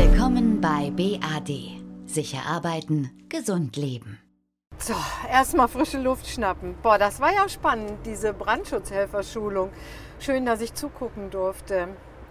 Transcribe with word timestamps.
Willkommen 0.00 0.60
bei 0.60 0.92
BAD. 0.92 1.50
Sicher 2.06 2.38
arbeiten, 2.46 3.10
gesund 3.28 3.76
leben. 3.76 4.20
So, 4.78 4.94
erstmal 5.28 5.66
frische 5.66 5.98
Luft 5.98 6.28
schnappen. 6.28 6.76
Boah, 6.84 6.98
das 6.98 7.18
war 7.18 7.34
ja 7.34 7.48
spannend, 7.48 8.06
diese 8.06 8.32
Brandschutzhelferschulung. 8.32 9.70
Schön, 10.20 10.46
dass 10.46 10.60
ich 10.60 10.72
zugucken 10.72 11.30
durfte. 11.30 11.88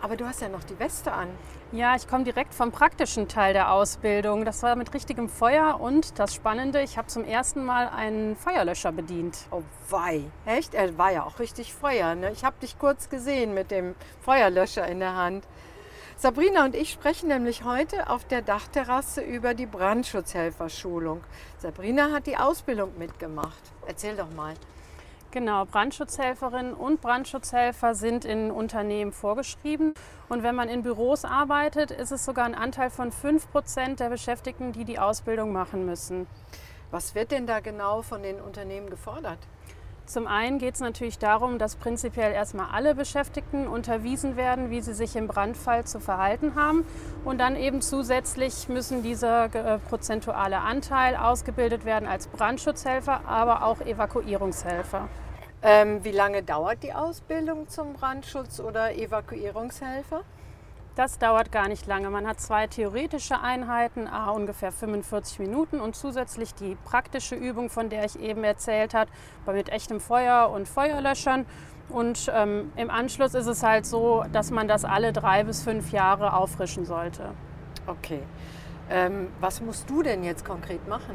Aber 0.00 0.16
du 0.16 0.24
hast 0.24 0.40
ja 0.40 0.48
noch 0.48 0.62
die 0.62 0.78
Weste 0.78 1.10
an. 1.10 1.26
Ja, 1.72 1.96
ich 1.96 2.06
komme 2.06 2.22
direkt 2.22 2.54
vom 2.54 2.70
praktischen 2.70 3.26
Teil 3.26 3.54
der 3.54 3.72
Ausbildung. 3.72 4.44
Das 4.44 4.62
war 4.62 4.76
mit 4.76 4.94
richtigem 4.94 5.28
Feuer 5.28 5.80
und 5.80 6.16
das 6.20 6.36
Spannende, 6.36 6.80
ich 6.80 6.96
habe 6.96 7.08
zum 7.08 7.24
ersten 7.24 7.64
Mal 7.64 7.88
einen 7.88 8.36
Feuerlöscher 8.36 8.92
bedient. 8.92 9.36
Oh 9.50 9.64
wei, 9.90 10.22
echt? 10.46 10.74
Er 10.74 10.96
war 10.96 11.10
ja 11.10 11.24
auch 11.24 11.40
richtig 11.40 11.74
Feuer. 11.74 12.14
Ne? 12.14 12.30
Ich 12.30 12.44
habe 12.44 12.54
dich 12.62 12.78
kurz 12.78 13.08
gesehen 13.08 13.52
mit 13.52 13.72
dem 13.72 13.96
Feuerlöscher 14.20 14.86
in 14.86 15.00
der 15.00 15.16
Hand. 15.16 15.44
Sabrina 16.20 16.64
und 16.64 16.74
ich 16.74 16.90
sprechen 16.90 17.28
nämlich 17.28 17.62
heute 17.62 18.10
auf 18.10 18.24
der 18.24 18.42
Dachterrasse 18.42 19.20
über 19.20 19.54
die 19.54 19.66
Brandschutzhelferschulung. 19.66 21.20
Sabrina 21.58 22.10
hat 22.10 22.26
die 22.26 22.36
Ausbildung 22.36 22.98
mitgemacht. 22.98 23.62
Erzähl 23.86 24.16
doch 24.16 24.28
mal. 24.34 24.54
Genau, 25.30 25.64
Brandschutzhelferinnen 25.64 26.74
und 26.74 27.00
Brandschutzhelfer 27.00 27.94
sind 27.94 28.24
in 28.24 28.50
Unternehmen 28.50 29.12
vorgeschrieben. 29.12 29.94
Und 30.28 30.42
wenn 30.42 30.56
man 30.56 30.68
in 30.68 30.82
Büros 30.82 31.24
arbeitet, 31.24 31.92
ist 31.92 32.10
es 32.10 32.24
sogar 32.24 32.46
ein 32.46 32.56
Anteil 32.56 32.90
von 32.90 33.12
5 33.12 33.52
Prozent 33.52 34.00
der 34.00 34.08
Beschäftigten, 34.08 34.72
die 34.72 34.84
die 34.84 34.98
Ausbildung 34.98 35.52
machen 35.52 35.86
müssen. 35.86 36.26
Was 36.90 37.14
wird 37.14 37.30
denn 37.30 37.46
da 37.46 37.60
genau 37.60 38.02
von 38.02 38.24
den 38.24 38.40
Unternehmen 38.40 38.90
gefordert? 38.90 39.38
Zum 40.08 40.26
einen 40.26 40.58
geht 40.58 40.74
es 40.74 40.80
natürlich 40.80 41.18
darum, 41.18 41.58
dass 41.58 41.76
prinzipiell 41.76 42.32
erstmal 42.32 42.68
alle 42.72 42.94
Beschäftigten 42.94 43.68
unterwiesen 43.68 44.38
werden, 44.38 44.70
wie 44.70 44.80
sie 44.80 44.94
sich 44.94 45.16
im 45.16 45.28
Brandfall 45.28 45.84
zu 45.84 46.00
verhalten 46.00 46.54
haben. 46.54 46.86
Und 47.26 47.38
dann 47.42 47.56
eben 47.56 47.82
zusätzlich 47.82 48.70
müssen 48.70 49.02
dieser 49.02 49.54
äh, 49.54 49.78
prozentuale 49.78 50.60
Anteil 50.60 51.14
ausgebildet 51.14 51.84
werden 51.84 52.08
als 52.08 52.26
Brandschutzhelfer, 52.26 53.20
aber 53.26 53.64
auch 53.64 53.82
Evakuierungshelfer. 53.82 55.08
Ähm, 55.60 56.02
wie 56.04 56.12
lange 56.12 56.42
dauert 56.42 56.82
die 56.82 56.94
Ausbildung 56.94 57.68
zum 57.68 57.92
Brandschutz 57.92 58.60
oder 58.60 58.96
Evakuierungshelfer? 58.96 60.22
Das 60.98 61.16
dauert 61.16 61.52
gar 61.52 61.68
nicht 61.68 61.86
lange. 61.86 62.10
Man 62.10 62.26
hat 62.26 62.40
zwei 62.40 62.66
theoretische 62.66 63.40
Einheiten, 63.40 64.08
ah, 64.08 64.32
ungefähr 64.32 64.72
45 64.72 65.38
Minuten 65.38 65.78
und 65.78 65.94
zusätzlich 65.94 66.56
die 66.56 66.74
praktische 66.74 67.36
Übung, 67.36 67.70
von 67.70 67.88
der 67.88 68.04
ich 68.04 68.18
eben 68.18 68.42
erzählt 68.42 68.94
habe, 68.94 69.08
mit 69.46 69.68
echtem 69.68 70.00
Feuer 70.00 70.50
und 70.50 70.66
Feuerlöschern. 70.66 71.46
Und 71.88 72.28
ähm, 72.34 72.72
im 72.74 72.90
Anschluss 72.90 73.34
ist 73.34 73.46
es 73.46 73.62
halt 73.62 73.86
so, 73.86 74.24
dass 74.32 74.50
man 74.50 74.66
das 74.66 74.84
alle 74.84 75.12
drei 75.12 75.44
bis 75.44 75.62
fünf 75.62 75.92
Jahre 75.92 76.32
auffrischen 76.32 76.84
sollte. 76.84 77.30
Okay. 77.86 78.24
Ähm, 78.90 79.28
was 79.38 79.60
musst 79.60 79.88
du 79.88 80.02
denn 80.02 80.24
jetzt 80.24 80.44
konkret 80.44 80.88
machen? 80.88 81.14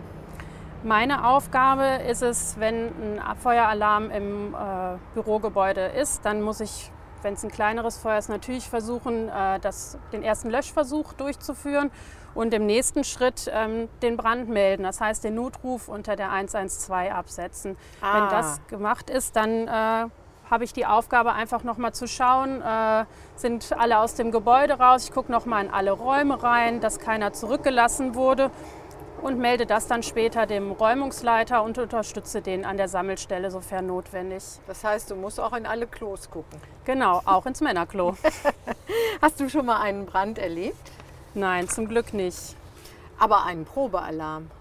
Meine 0.83 1.27
Aufgabe 1.27 2.05
ist 2.09 2.21
es, 2.21 2.57
wenn 2.57 2.85
ein 2.85 3.19
Abfeueralarm 3.19 4.11
im 4.11 4.53
äh, 4.53 4.97
Bürogebäude 5.13 5.87
ist, 5.87 6.25
dann 6.25 6.41
muss 6.41 6.61
ich 6.61 6.89
wenn 7.23 7.33
es 7.33 7.43
ein 7.43 7.52
kleineres 7.52 7.97
Feuer 7.97 8.17
ist, 8.17 8.29
natürlich 8.29 8.67
versuchen, 8.67 9.29
äh, 9.29 9.59
das, 9.59 9.97
den 10.11 10.23
ersten 10.23 10.49
Löschversuch 10.49 11.13
durchzuführen 11.13 11.91
und 12.35 12.53
im 12.53 12.66
nächsten 12.66 13.03
Schritt 13.03 13.49
ähm, 13.53 13.89
den 14.02 14.17
Brand 14.17 14.49
melden. 14.49 14.83
Das 14.83 15.02
heißt, 15.02 15.23
den 15.23 15.35
Notruf 15.35 15.88
unter 15.88 16.16
der 16.16 16.31
112 16.31 17.11
absetzen. 17.11 17.77
Ah. 18.01 18.16
Wenn 18.16 18.29
das 18.29 18.59
gemacht 18.67 19.09
ist, 19.09 19.35
dann 19.35 19.67
äh, 19.67 20.09
habe 20.49 20.63
ich 20.63 20.73
die 20.73 20.85
Aufgabe, 20.85 21.33
einfach 21.33 21.63
nochmal 21.63 21.94
zu 21.94 22.07
schauen, 22.07 22.61
äh, 22.61 23.05
sind 23.35 23.73
alle 23.77 23.99
aus 23.99 24.16
dem 24.16 24.31
Gebäude 24.31 24.73
raus. 24.73 25.05
Ich 25.05 25.11
gucke 25.11 25.31
nochmal 25.31 25.66
in 25.66 25.71
alle 25.71 25.91
Räume 25.91 26.41
rein, 26.41 26.79
dass 26.79 26.99
keiner 26.99 27.33
zurückgelassen 27.33 28.16
wurde 28.16 28.51
und 29.23 29.39
melde 29.39 29.66
das 29.66 29.88
dann 29.88 30.03
später 30.03 30.45
dem 30.45 30.71
Räumungsleiter 30.71 31.63
und 31.63 31.77
unterstütze 31.77 32.41
den 32.41 32.66
an 32.66 32.75
der 32.75 32.89
Sammelstelle, 32.89 33.50
sofern 33.51 33.88
notwendig. 33.88 34.44
Das 34.67 34.84
heißt, 34.84 35.09
du 35.09 35.16
musst 35.16 35.39
auch 35.39 35.53
in 35.53 35.66
alle 35.66 35.88
Klos 35.88 36.29
gucken. 36.29 36.59
Genau, 36.84 37.22
auch 37.23 37.45
ins 37.45 37.61
Männerklo. 37.61 38.17
Hast 39.22 39.39
du 39.39 39.50
schon 39.50 39.66
mal 39.66 39.79
einen 39.79 40.06
Brand 40.06 40.38
erlebt? 40.38 40.91
Nein, 41.34 41.69
zum 41.69 41.88
Glück 41.88 42.13
nicht. 42.13 42.56
Aber 43.17 43.45
einen 43.45 43.63
Probealarm. 43.63 44.51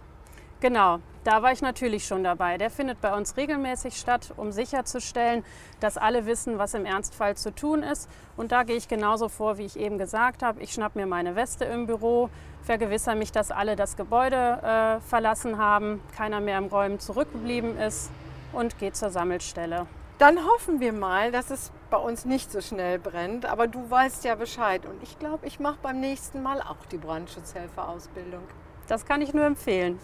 Genau, 0.60 1.00
da 1.24 1.42
war 1.42 1.52
ich 1.52 1.62
natürlich 1.62 2.06
schon 2.06 2.24
dabei. 2.24 2.58
Der 2.58 2.70
findet 2.70 3.00
bei 3.00 3.14
uns 3.14 3.36
regelmäßig 3.36 3.96
statt, 3.96 4.32
um 4.36 4.50
sicherzustellen, 4.52 5.44
dass 5.80 5.96
alle 5.96 6.26
wissen, 6.26 6.58
was 6.58 6.74
im 6.74 6.84
Ernstfall 6.84 7.36
zu 7.36 7.54
tun 7.54 7.82
ist. 7.82 8.08
Und 8.36 8.52
da 8.52 8.64
gehe 8.64 8.76
ich 8.76 8.88
genauso 8.88 9.28
vor, 9.28 9.58
wie 9.58 9.64
ich 9.64 9.78
eben 9.78 9.98
gesagt 9.98 10.42
habe. 10.42 10.60
Ich 10.60 10.72
schnapp 10.72 10.96
mir 10.96 11.06
meine 11.06 11.36
Weste 11.36 11.64
im 11.64 11.86
Büro, 11.86 12.28
vergewissere 12.62 13.16
mich, 13.16 13.30
dass 13.30 13.50
alle 13.50 13.76
das 13.76 13.96
Gebäude 13.96 14.36
äh, 14.36 15.00
verlassen 15.00 15.58
haben, 15.58 16.00
keiner 16.16 16.40
mehr 16.40 16.58
im 16.58 16.66
Räumen 16.66 16.98
zurückgeblieben 16.98 17.78
ist 17.78 18.10
und 18.52 18.78
gehe 18.78 18.92
zur 18.92 19.10
Sammelstelle. 19.10 19.86
Dann 20.18 20.38
hoffen 20.46 20.78
wir 20.80 20.92
mal, 20.92 21.32
dass 21.32 21.50
es 21.50 21.72
bei 21.90 21.96
uns 21.96 22.24
nicht 22.24 22.52
so 22.52 22.60
schnell 22.60 22.98
brennt. 22.98 23.46
Aber 23.46 23.66
du 23.66 23.90
weißt 23.90 24.24
ja 24.24 24.34
Bescheid. 24.34 24.86
Und 24.86 25.02
ich 25.02 25.18
glaube, 25.18 25.46
ich 25.46 25.58
mache 25.58 25.78
beim 25.82 26.00
nächsten 26.00 26.42
Mal 26.42 26.60
auch 26.60 26.84
die 26.90 26.98
Brandschutzhelferausbildung. 26.98 28.42
Das 28.86 29.04
kann 29.04 29.20
ich 29.20 29.34
nur 29.34 29.44
empfehlen. 29.44 29.98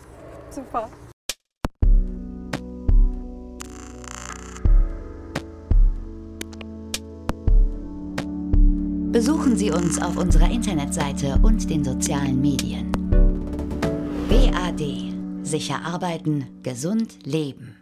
Super. 0.50 0.88
Besuchen 9.10 9.56
Sie 9.56 9.70
uns 9.70 10.00
auf 10.02 10.18
unserer 10.18 10.50
Internetseite 10.50 11.40
und 11.42 11.70
den 11.70 11.82
sozialen 11.82 12.42
Medien. 12.42 12.92
BAD. 14.28 15.14
Sicher 15.42 15.82
arbeiten, 15.82 16.46
gesund 16.62 17.24
leben. 17.24 17.77